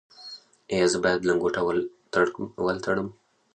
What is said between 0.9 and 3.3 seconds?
زه باید لنګوټه ول تړم؟